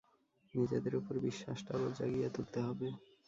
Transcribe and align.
নিজেদের 0.53 0.93
উপর 0.95 1.13
বিশ্বাসটা 1.25 1.71
আবার 1.77 1.91
জাগিয়ে 1.97 2.29
তুলতে 2.35 2.59
হবে। 2.65 2.87